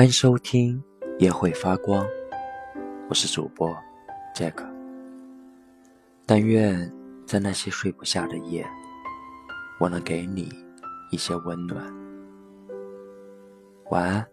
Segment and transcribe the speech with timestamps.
[0.00, 0.82] 欢迎收听
[1.18, 2.02] 《夜会发光》，
[3.10, 3.68] 我是主播
[4.34, 4.54] Jack。
[6.24, 6.90] 但愿
[7.26, 8.66] 在那些睡不下的夜，
[9.78, 10.48] 我能给你
[11.10, 11.84] 一些温暖。
[13.90, 14.26] 晚安，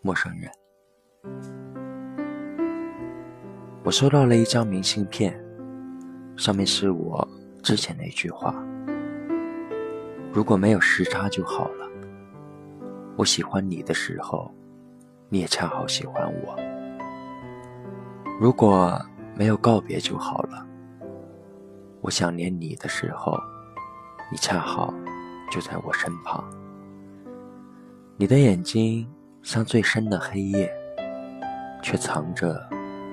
[0.00, 0.50] 陌生人。
[3.84, 5.38] 我收到了一张明信片，
[6.38, 7.28] 上面是我
[7.62, 8.54] 之前的一句话
[10.32, 11.86] ：“如果没有时差就好了。”
[13.18, 14.48] 我喜欢你的时候，
[15.28, 16.54] 你也恰好喜欢我。
[18.40, 18.96] 如果
[19.34, 20.64] 没有告别就好了。
[22.00, 23.36] 我想念你的时候，
[24.30, 24.94] 你恰好
[25.50, 26.48] 就在我身旁。
[28.16, 29.04] 你的眼睛
[29.42, 30.72] 像最深的黑夜，
[31.82, 32.56] 却藏着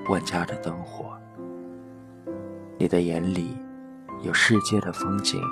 [0.08, 1.18] 万家的灯火。
[2.78, 3.56] 你的眼里
[4.22, 5.42] 有世界的风景，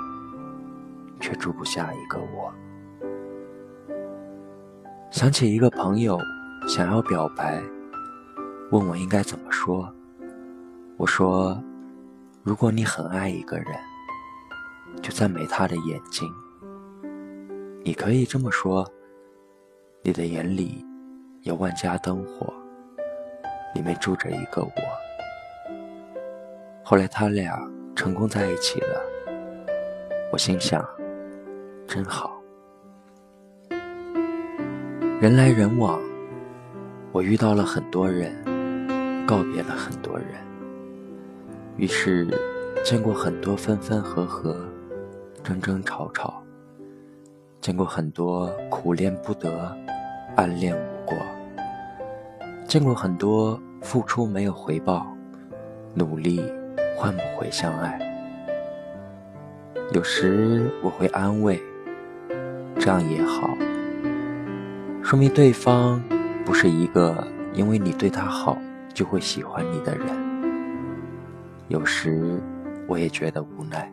[1.19, 2.53] 却住不下一个我。
[5.15, 6.19] 想起一个朋友
[6.67, 7.63] 想要表白，
[8.69, 9.89] 问我应该怎么说。
[10.97, 11.57] 我说
[12.43, 13.65] ：“如果你很爱一个人，
[15.01, 16.29] 就赞美他的眼睛。
[17.81, 18.85] 你可以这么说：
[20.03, 20.85] 你的眼里
[21.43, 22.53] 有万家灯火，
[23.73, 24.71] 里面住着一个我。
[26.83, 27.57] 后来他俩
[27.95, 29.01] 成功在一起了，
[30.33, 30.85] 我心想，
[31.87, 32.35] 真好。”
[35.17, 35.97] 人来人往，
[37.13, 38.35] 我遇到了很多人，
[39.25, 40.27] 告别了很多人。
[41.77, 42.27] 于是，
[42.83, 44.57] 见过很多分分合合，
[45.41, 46.43] 争争吵吵；
[47.61, 49.73] 见过很多苦恋不得，
[50.35, 51.15] 暗恋无果；
[52.67, 55.07] 见过很多付出没有回报，
[55.93, 56.43] 努力
[56.97, 57.97] 换不回相爱。
[59.93, 61.57] 有时我会安慰，
[62.77, 63.49] 这样也好。
[65.05, 66.01] 说明对方
[66.43, 67.15] 不是一个
[67.53, 68.57] 因为你对他好
[68.91, 70.07] 就会喜欢你的人。
[71.67, 72.41] 有时
[72.87, 73.87] 我也觉得无奈，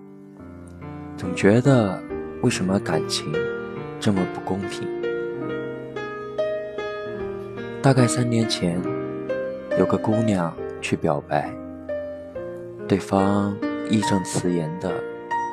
[1.15, 2.03] 总觉得
[2.41, 3.31] 为什么感情
[4.01, 4.89] 这么不公平？
[7.83, 8.81] 大概三年前，
[9.79, 10.51] 有个姑娘
[10.81, 11.53] 去表白，
[12.89, 13.55] 对方
[13.91, 14.91] 义正辞严的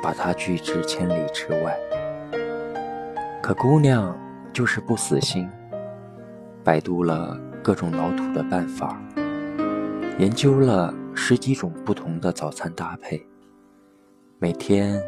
[0.02, 1.78] 把她拒之千里之外，
[3.42, 4.18] 可姑娘。
[4.52, 5.48] 就是不死心，
[6.64, 9.00] 百度了各种老土的办法，
[10.18, 13.24] 研究了十几种不同的早餐搭配，
[14.38, 15.00] 每天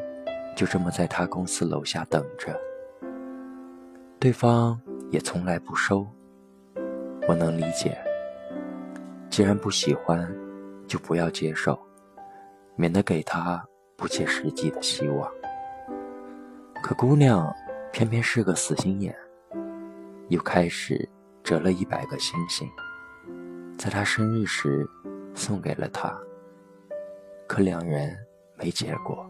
[0.56, 2.56] 就这么在他公司楼下等着。
[4.18, 4.80] 对方
[5.10, 6.06] 也从来不收，
[7.28, 7.98] 我能理解。
[9.28, 10.32] 既然不喜欢，
[10.86, 11.78] 就不要接受，
[12.76, 13.62] 免得给他
[13.96, 15.28] 不切实际的希望。
[16.80, 17.52] 可姑娘
[17.92, 19.14] 偏偏是个死心眼。
[20.28, 21.08] 又开始
[21.42, 22.68] 折了一百个星星，
[23.76, 24.88] 在他生日时
[25.34, 26.16] 送给了他。
[27.46, 28.16] 可两人
[28.56, 29.28] 没结果，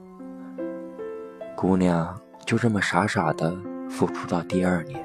[1.56, 3.56] 姑娘就这么傻傻的
[3.90, 5.02] 付出到第二年，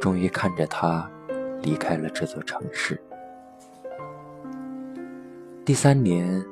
[0.00, 1.10] 终于看着他
[1.62, 3.00] 离开了这座城市。
[5.64, 6.44] 第三年，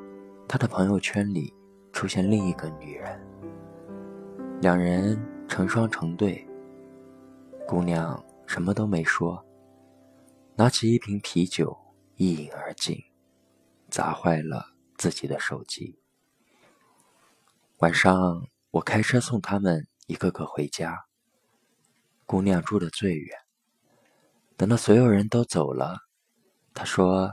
[0.47, 1.53] 他的朋友圈里
[1.91, 3.19] 出现另一个女人，
[4.61, 6.47] 两人成双成对。
[7.67, 9.45] 姑娘什么都没说，
[10.55, 11.77] 拿起一瓶啤酒
[12.15, 12.97] 一饮而尽，
[13.89, 14.67] 砸坏了
[14.97, 15.99] 自己的手机。
[17.79, 21.07] 晚上我开车送他们一个个回家。
[22.25, 23.37] 姑娘住的最远，
[24.55, 25.97] 等到所有人都走了，
[26.73, 27.29] 她说：“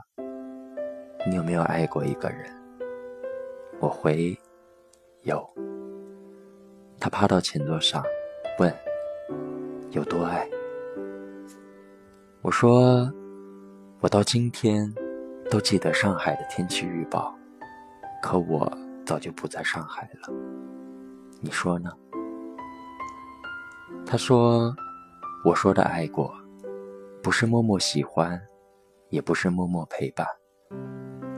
[1.31, 2.53] 你有没有爱过一个人？”
[3.79, 4.37] 我回
[5.23, 5.49] ：“有。”
[6.99, 8.05] 她趴到前座上，
[8.59, 8.77] 问。
[9.95, 10.45] 有多爱？
[12.43, 13.09] 我说，
[14.01, 14.93] 我到今天
[15.49, 17.33] 都记得上海的天气预报，
[18.21, 18.69] 可我
[19.07, 20.35] 早就不在上海了。
[21.41, 21.93] 你说呢？
[24.05, 24.75] 他说，
[25.45, 26.35] 我说的爱过，
[27.23, 28.41] 不是默默喜欢，
[29.11, 30.27] 也不是默默陪伴，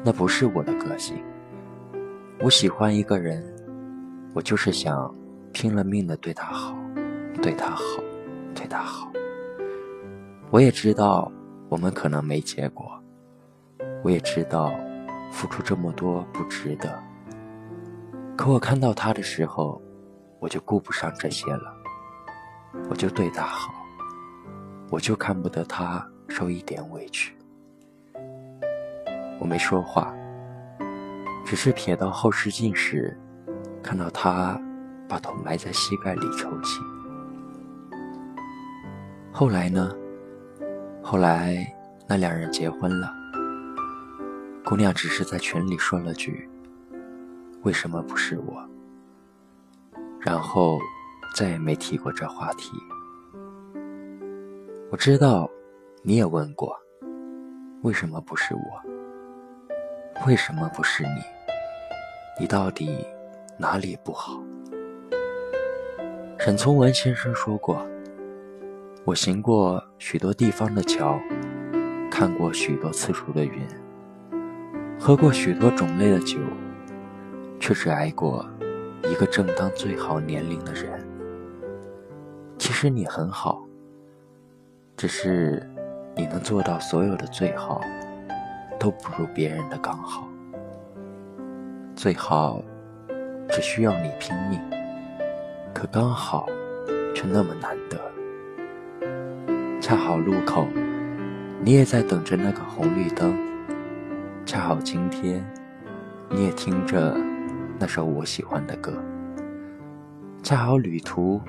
[0.02, 1.22] 那不是我的个性。
[2.40, 3.44] 我喜欢一个人，
[4.32, 5.14] 我就是想
[5.52, 6.74] 拼了命的对他好，
[7.42, 7.82] 对他好。
[8.66, 9.08] 对他好，
[10.50, 11.30] 我也知道
[11.68, 13.00] 我们可能没结果，
[14.02, 14.72] 我也知道
[15.30, 17.00] 付出这么多不值得。
[18.36, 19.80] 可我看到他的时候，
[20.40, 21.72] 我就顾不上这些了，
[22.90, 23.72] 我就对他好，
[24.90, 27.36] 我就看不得他受一点委屈。
[29.38, 30.12] 我没说话，
[31.44, 33.16] 只是瞥到后视镜时，
[33.80, 34.60] 看到他
[35.08, 36.80] 把头埋在膝盖里抽泣。
[39.38, 39.94] 后来呢，
[41.02, 41.70] 后来
[42.08, 43.12] 那两人结婚了，
[44.64, 46.48] 姑娘只是在群里说了句
[47.62, 48.66] ：“为什么不是我？”
[50.18, 50.78] 然后
[51.34, 52.78] 再也没提过这话题。
[54.90, 55.46] 我知道，
[56.02, 56.74] 你也问过，
[57.82, 60.26] 为什么不是我？
[60.26, 61.20] 为什么不是你？
[62.40, 63.06] 你到底
[63.58, 64.42] 哪里不好？
[66.38, 67.86] 沈从文先生说过
[69.06, 71.16] ：“我行过许多地方的桥，
[72.10, 73.64] 看过许多次数的云，
[74.98, 76.40] 喝过许多种类的酒，
[77.60, 78.44] 却只爱过
[79.04, 81.00] 一个正当最好年龄的人。
[82.58, 83.62] 其实你很好。”
[84.98, 85.62] 只是，
[86.16, 87.80] 你能做到所有的最好，
[88.76, 90.26] 都不如别人的刚好。
[91.94, 92.60] 最好，
[93.50, 94.60] 只需要你拼命，
[95.72, 96.44] 可刚好，
[97.14, 98.00] 却那么难得。
[99.88, 100.66] 恰好路口，
[101.60, 103.38] 你也在等着那个红绿灯。
[104.44, 105.48] 恰好今天，
[106.28, 107.16] 你也听着
[107.78, 108.92] 那首我喜欢的歌。
[110.42, 111.40] 恰好旅途，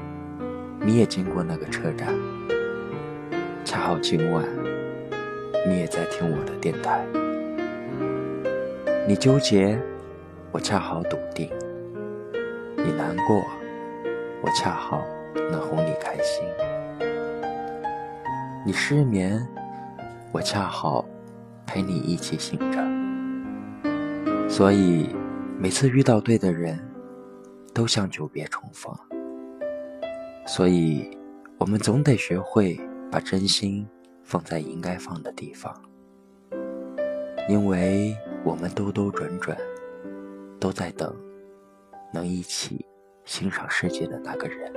[0.80, 2.14] 你也经过那个车站。
[3.66, 4.46] 恰好今晚，
[5.68, 7.04] 你也在听我的电台。
[9.08, 9.80] 你纠结，
[10.52, 11.50] 我恰好笃定；
[12.76, 13.44] 你难过，
[14.44, 15.04] 我恰好
[15.34, 16.46] 能哄你开心。
[18.68, 19.48] 你失眠，
[20.34, 21.06] 我恰好
[21.66, 22.84] 陪你一起醒着。
[24.50, 25.16] 所以，
[25.58, 26.78] 每次遇到对的人，
[27.74, 28.94] 都像久别重逢。
[30.46, 31.18] 所以，
[31.58, 32.78] 我们总得学会。
[33.10, 33.88] 把真心
[34.22, 35.74] 放在应该放的地方，
[37.48, 38.14] 因为
[38.44, 39.58] 我们兜兜转转，
[40.60, 41.16] 都在等
[42.14, 42.86] 能一起
[43.24, 44.70] 欣赏世界的那个人。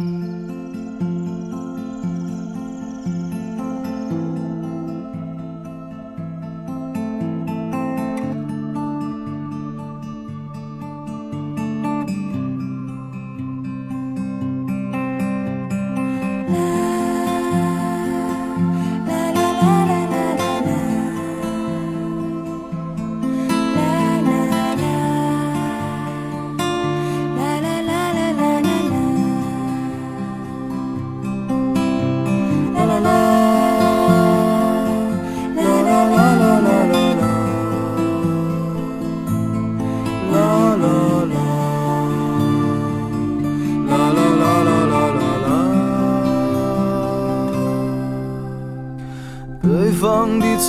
[0.00, 0.29] Mm-hmm.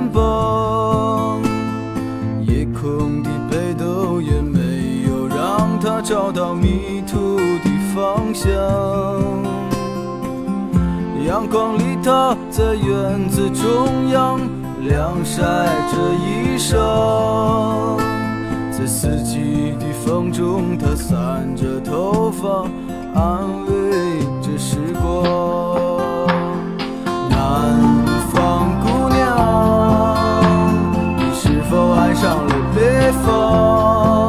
[0.00, 1.42] 肩膀，
[2.46, 8.50] 夜空的北斗也没有让他找到迷途的方向。
[11.26, 14.40] 阳光里，他在院子中央
[14.80, 15.42] 晾晒
[15.90, 17.98] 着衣裳，
[18.72, 22.66] 在四季的风中，他散着头发，
[23.14, 26.26] 安慰着时光。
[27.28, 27.99] 南。
[33.22, 34.19] 北